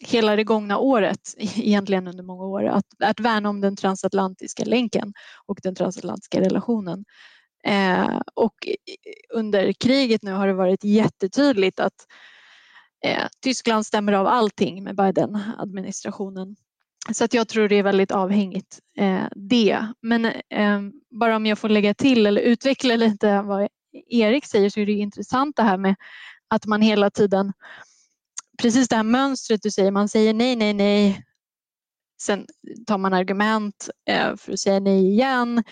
[0.00, 5.12] hela det gångna året, egentligen under många år, att, att värna om den transatlantiska länken
[5.46, 7.04] och den transatlantiska relationen.
[7.66, 8.68] Eh, och
[9.34, 12.06] under kriget nu har det varit jättetydligt att
[13.42, 16.56] Tyskland stämmer av allting med Biden-administrationen.
[17.12, 19.86] Så att jag tror det är väldigt avhängigt eh, det.
[20.00, 20.80] Men eh,
[21.20, 23.68] bara om jag får lägga till eller utveckla lite vad
[24.08, 25.94] Erik säger så är det intressant det här med
[26.48, 27.52] att man hela tiden,
[28.62, 31.24] precis det här mönstret du säger, man säger nej, nej, nej.
[32.22, 32.46] Sen
[32.86, 35.62] tar man argument eh, för att säga nej igen.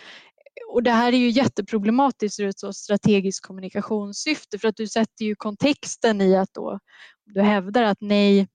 [0.72, 5.24] Och det här är ju jätteproblematiskt ur ett så strategiskt kommunikationssyfte för att du sätter
[5.24, 6.78] ju kontexten i att då
[7.24, 8.48] du hävdar att nej,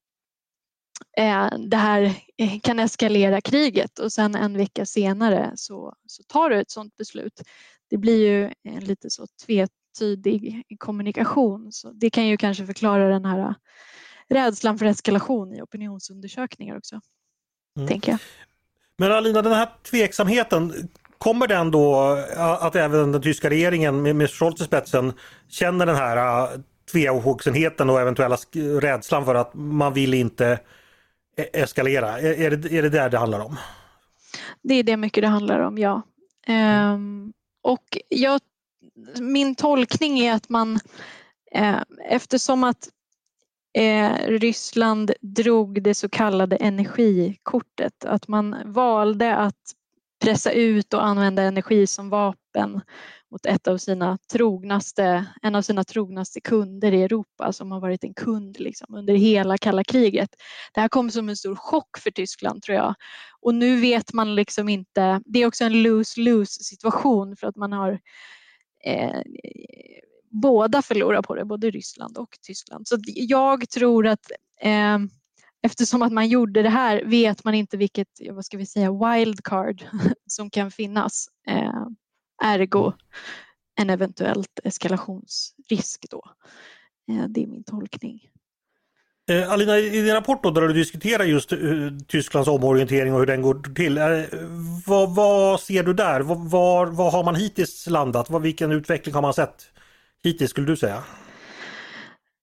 [1.57, 2.01] det här
[2.37, 6.97] eh, kan eskalera kriget och sen en vecka senare så, så tar du ett sådant
[6.97, 7.41] beslut.
[7.89, 13.25] Det blir ju en lite så tvetydig kommunikation så det kan ju kanske förklara den
[13.25, 13.55] här
[14.29, 16.99] rädslan för eskalation i opinionsundersökningar också.
[17.77, 17.87] Mm.
[17.87, 18.19] Tänker jag.
[18.97, 21.95] Men Alina, den här tveksamheten, kommer den då
[22.37, 25.13] att även den tyska regeringen med, med Scholz i spetsen
[25.49, 26.49] känner den här
[26.91, 28.37] tvehågsenheten och eventuella
[28.81, 30.59] rädslan för att man vill inte
[31.37, 32.19] E- eskalera?
[32.19, 33.57] Är, det, är det där det handlar om?
[34.63, 36.01] Det är det mycket det handlar om, ja.
[36.47, 38.41] Ehm, och jag,
[39.19, 40.79] min tolkning är att man
[41.51, 42.89] eh, eftersom att
[43.77, 49.73] eh, Ryssland drog det så kallade energikortet, att man valde att
[50.23, 52.81] pressa ut och använda energi som vapen
[53.31, 58.03] mot ett av sina trognaste, en av sina trognaste kunder i Europa som har varit
[58.03, 60.29] en kund liksom under hela kalla kriget.
[60.73, 62.95] Det här kom som en stor chock för Tyskland tror jag.
[63.41, 67.73] Och nu vet man liksom inte, det är också en lose-lose situation för att man
[67.73, 67.99] har
[68.85, 69.21] eh,
[70.29, 72.87] båda förlorar på det, både Ryssland och Tyskland.
[72.87, 74.97] Så jag tror att eh,
[75.61, 79.83] eftersom att man gjorde det här vet man inte vilket, vad ska vi säga, wildcard
[80.27, 81.27] som kan finnas.
[81.47, 81.85] Eh,
[82.43, 82.93] ergo
[83.79, 86.23] en eventuellt eskalationsrisk då.
[87.11, 88.29] Eh, det är min tolkning.
[89.29, 93.25] Eh, Alina, i din rapport då, där du diskuterar just uh, Tysklands omorientering och hur
[93.25, 93.97] den går till.
[93.97, 94.05] Eh,
[94.85, 96.19] vad, vad, ser du där?
[96.19, 98.29] Var, var, har man hittills landat?
[98.29, 99.65] Vad, vilken utveckling har man sett
[100.23, 101.03] hittills skulle du säga?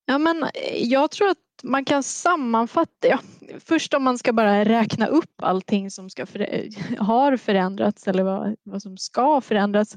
[0.07, 3.19] Ja, men eh, jag tror att man kan sammanfatta, ja,
[3.61, 8.57] först om man ska bara räkna upp allting som ska för, har förändrats eller vad,
[8.62, 9.97] vad som ska förändras.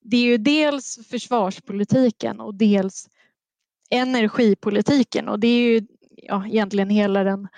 [0.00, 3.08] Det är ju dels försvarspolitiken och dels
[3.90, 5.86] energipolitiken och det är ju
[6.22, 7.48] ja, egentligen hela den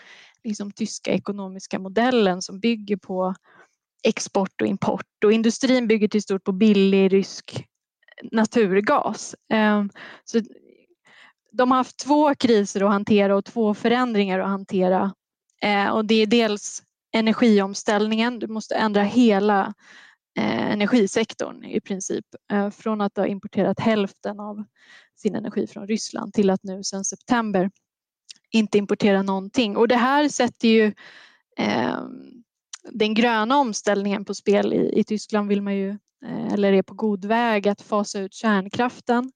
[0.45, 3.35] liksom, tyska ekonomiska modellen som bygger på
[4.03, 7.65] export och import och industrin bygger till stort på billig rysk
[8.33, 9.35] naturgas.
[9.53, 9.91] Ehm,
[10.25, 10.41] så
[11.53, 15.15] de har haft två kriser att hantera och två förändringar att hantera.
[15.63, 16.83] Eh, och det är dels
[17.13, 19.75] energiomställningen, du måste ändra hela
[20.39, 22.25] eh, energisektorn i princip.
[22.53, 24.65] Eh, från att ha importerat hälften av
[25.17, 27.71] sin energi från Ryssland till att nu sedan september
[28.51, 29.77] inte importera någonting.
[29.77, 30.93] Och det här sätter ju
[31.59, 31.99] eh,
[32.91, 34.73] den gröna omställningen på spel.
[34.73, 35.91] I, i Tyskland vill man ju,
[36.27, 39.33] eh, eller är på god väg att fasa ut kärnkraften.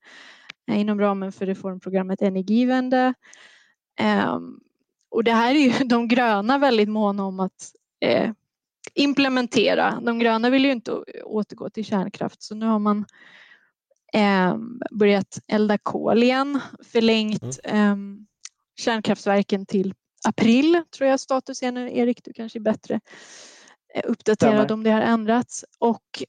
[0.68, 3.14] Eh, inom ramen för reformprogrammet Energiewende.
[3.98, 4.60] Ehm,
[5.10, 8.30] och det här är ju de gröna väldigt måna om att eh,
[8.94, 10.00] implementera.
[10.00, 10.92] De gröna vill ju inte
[11.24, 13.04] återgå till kärnkraft så nu har man
[14.12, 16.60] ehm, börjat elda kol igen,
[16.92, 17.92] förlängt mm.
[17.92, 18.26] Ehm,
[18.76, 19.94] kärnkraftverken till
[20.28, 21.86] april tror jag statusen är.
[21.86, 23.00] Erik, du kanske är bättre
[23.94, 25.64] eh, uppdaterad om det har ändrats.
[25.78, 26.22] Och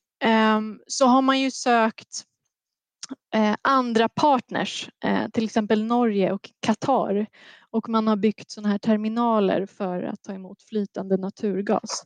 [0.87, 2.25] så har man ju sökt
[3.33, 7.27] Eh, andra partners, eh, till exempel Norge och Qatar.
[7.69, 12.03] Och man har byggt sådana här terminaler för att ta emot flytande naturgas.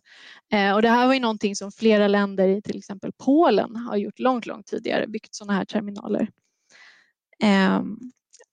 [0.53, 3.97] Eh, och det här var ju någonting som flera länder i till exempel Polen har
[3.97, 6.29] gjort långt, långt tidigare, byggt sådana här terminaler.
[7.43, 7.97] Ehm,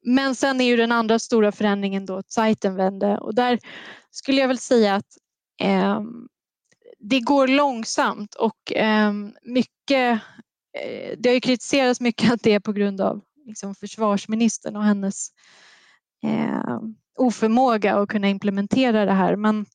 [0.04, 3.58] men sen är ju den andra stora förändringen då att sajten vände och där
[4.10, 5.18] skulle jag väl säga att
[5.62, 6.28] ehm,
[6.98, 10.20] det går långsamt och ehm, mycket
[10.82, 14.84] Eh, det har ju kritiserats mycket att det är på grund av liksom försvarsministern och
[14.84, 15.28] hennes
[16.22, 16.80] eh,
[17.18, 19.36] oförmåga att kunna implementera det här.
[19.36, 19.66] Men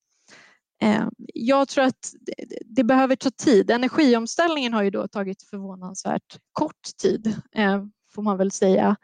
[0.81, 3.71] eh, jag tror att det, det, behöver ta tid.
[3.71, 7.83] Energiomställningen har ju då tagit förvånansvärt kort tid, eh,
[8.15, 8.95] får man väl säga.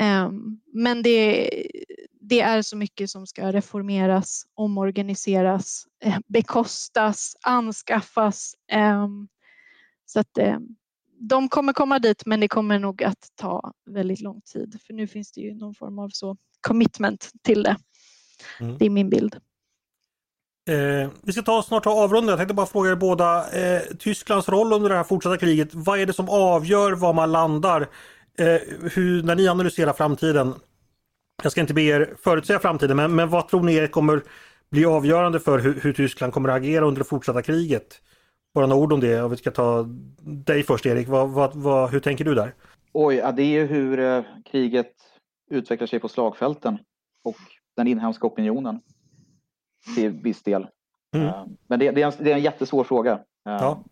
[0.00, 0.30] Eh,
[0.72, 1.50] men det,
[2.20, 8.54] det, är så mycket som ska reformeras, omorganiseras, eh, bekostas, anskaffas.
[8.70, 9.08] Eh,
[10.06, 10.58] så att eh,
[11.18, 15.06] de kommer komma dit men det kommer nog att ta väldigt lång tid för nu
[15.06, 17.76] finns det ju någon form av så commitment till det.
[18.60, 18.78] Mm.
[18.78, 19.36] Det är min bild.
[20.68, 22.32] Eh, vi ska ta snart ta avrunda.
[22.32, 23.50] Jag tänkte bara fråga er båda.
[23.50, 25.68] Eh, Tysklands roll under det här fortsatta kriget.
[25.72, 27.80] Vad är det som avgör var man landar?
[28.38, 28.60] Eh,
[28.92, 30.54] hur, när ni analyserar framtiden.
[31.42, 34.22] Jag ska inte be er förutsäga framtiden men, men vad tror ni kommer
[34.70, 38.00] bli avgörande för hur, hur Tyskland kommer att agera under det fortsatta kriget?
[38.54, 39.22] Bara några ord om det.
[39.22, 39.86] Och vi ska ta
[40.22, 41.08] dig först Erik.
[41.08, 42.54] Vad, vad, vad, hur tänker du där?
[42.92, 44.92] Oj, ja, det är ju hur eh, kriget
[45.50, 46.78] utvecklar sig på slagfälten
[47.24, 47.36] och
[47.76, 48.80] den inhemska opinionen
[49.96, 50.66] till viss del.
[51.14, 51.26] Mm.
[51.26, 53.14] Uh, men det, det, är en, det är en jättesvår fråga.
[53.14, 53.84] Uh, ja.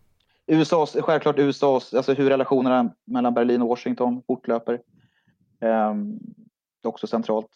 [0.47, 4.73] USAs, självklart USAs, alltså hur relationerna mellan Berlin och Washington fortlöper.
[4.73, 6.19] Um,
[6.81, 7.49] det är också centralt.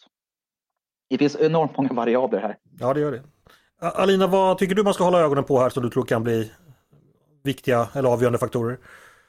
[1.10, 2.56] Det finns enormt många variabler här.
[2.78, 3.22] Ja, det gör det.
[3.80, 6.52] Alina, vad tycker du man ska hålla ögonen på här som du tror kan bli
[7.42, 8.78] viktiga eller avgörande faktorer?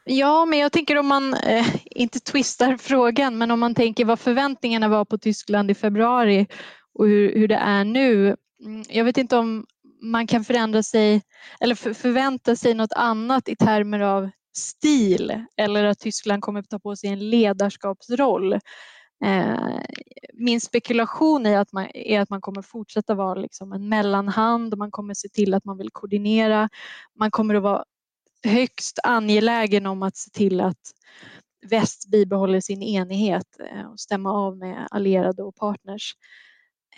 [0.04, 4.20] Ja, men jag tänker om man eh, inte twistar frågan, men om man tänker vad
[4.20, 6.48] förväntningarna var på Tyskland i februari
[6.94, 8.36] och hur, hur det är nu.
[8.66, 9.66] Mm, jag vet inte om
[10.02, 11.22] man kan förändra sig
[11.60, 16.80] eller förvänta sig något annat i termer av stil eller att Tyskland kommer att ta
[16.80, 18.54] på sig en ledarskapsroll.
[19.26, 19.80] Eh,
[20.34, 24.78] min spekulation är att, man, är att man kommer fortsätta vara liksom en mellanhand och
[24.78, 26.70] man kommer se till att man vill koordinera.
[27.20, 27.84] Man kommer att vara
[28.44, 30.92] högst angelägen om att se till att
[31.70, 36.16] väst bibehåller sin enighet eh, och stämma av med allierade och partners.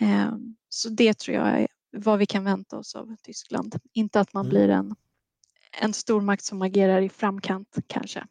[0.00, 0.34] Eh,
[0.68, 3.76] så det tror jag är vad vi kan vänta oss av Tyskland.
[3.92, 4.50] Inte att man mm.
[4.50, 4.94] blir en,
[5.80, 8.26] en stormakt som agerar i framkant kanske.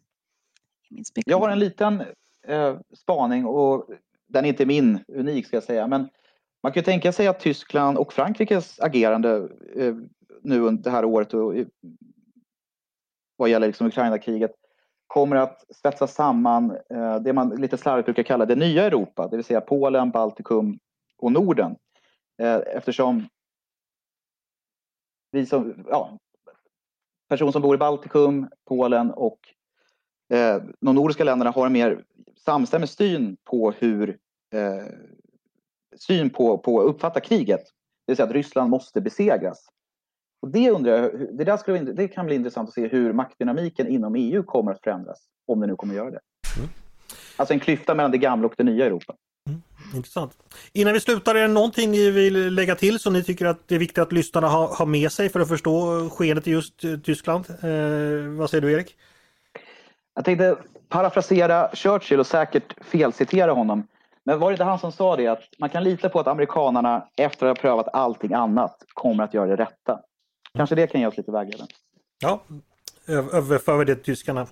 [1.25, 2.03] Jag har en liten
[2.47, 3.89] eh, spaning och
[4.27, 5.87] den är inte min, unik ska jag säga.
[5.87, 6.09] Men
[6.63, 9.95] man kan tänka sig att Tyskland och Frankrikes agerande eh,
[10.41, 11.53] nu under det här året och
[13.41, 14.51] vad gäller liksom Ukraina-kriget
[15.07, 19.35] kommer att svetsa samman eh, det man lite slarvigt brukar kalla det nya Europa, det
[19.35, 20.79] vill säga Polen, Baltikum
[21.17, 21.75] och Norden.
[22.41, 23.27] Eh, eftersom
[25.31, 26.17] vi som, ja,
[27.29, 29.39] personer som bor i Baltikum, Polen och
[30.33, 32.03] eh, de nordiska länderna har en mer
[32.45, 34.17] samstämmig syn på hur
[34.53, 34.85] eh,
[35.97, 37.63] syn på, på att uppfatta kriget.
[38.05, 39.69] Det vill säga att Ryssland måste besegras.
[40.41, 43.87] Och det undrar jag, det, där skulle, det kan bli intressant att se hur maktdynamiken
[43.87, 45.19] inom EU kommer att förändras.
[45.47, 46.19] Om det nu kommer att göra det.
[46.57, 46.69] Mm.
[47.35, 49.13] Alltså en klyfta mellan det gamla och det nya Europa.
[49.47, 49.61] Mm.
[49.95, 50.37] Intressant.
[50.73, 53.75] Innan vi slutar, är det någonting ni vill lägga till som ni tycker att det
[53.75, 56.97] är viktigt att lyssnarna har, har med sig för att förstå skedet i just eh,
[56.97, 57.45] Tyskland?
[57.49, 58.95] Eh, vad säger du Erik?
[60.15, 60.57] Jag tänkte
[60.89, 63.87] parafrasera Churchill och säkert felcitera honom.
[64.23, 67.07] Men var det inte han som sa det att man kan lita på att amerikanarna
[67.17, 69.99] efter att ha prövat allting annat kommer att göra det rätta.
[70.55, 71.67] Kanske det kan ge oss lite vägledning.
[72.19, 72.43] Ja,
[73.07, 74.47] överför det till tyskarna.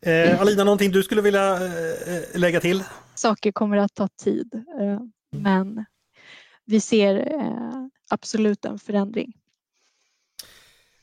[0.00, 2.84] Eh, Alina, någonting du skulle vilja eh, lägga till?
[3.14, 5.10] Saker kommer att ta tid, eh, mm.
[5.30, 5.84] men
[6.64, 9.32] vi ser eh, absolut en förändring.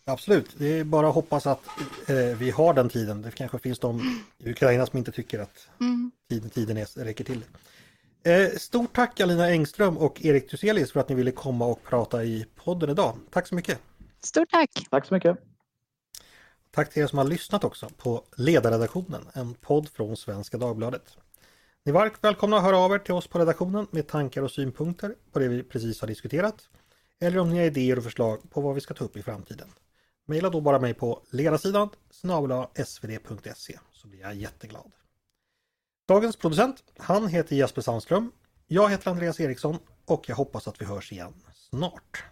[0.05, 1.67] Absolut, det är bara att hoppas att
[2.07, 3.21] eh, vi har den tiden.
[3.21, 6.11] Det kanske finns de i Ukraina som inte tycker att mm.
[6.29, 7.43] tiden, tiden är, räcker till.
[8.23, 12.23] Eh, stort tack Alina Engström och Erik Thyselius för att ni ville komma och prata
[12.23, 13.17] i podden idag.
[13.31, 13.79] Tack så mycket!
[14.23, 14.87] Stort tack!
[14.89, 15.37] Tack så mycket!
[16.71, 21.17] Tack till er som har lyssnat också på Ledarredaktionen, en podd från Svenska Dagbladet.
[21.85, 24.51] Ni är varmt välkomna att höra av er till oss på redaktionen med tankar och
[24.51, 26.69] synpunkter på det vi precis har diskuterat.
[27.19, 29.69] Eller om ni har idéer och förslag på vad vi ska ta upp i framtiden.
[30.27, 31.89] Maila då bara mig på ledarsidan
[32.85, 34.91] svd.se så blir jag jätteglad.
[36.07, 38.31] Dagens producent, han heter Jesper Sandström.
[38.67, 42.23] Jag heter Andreas Eriksson och jag hoppas att vi hörs igen snart.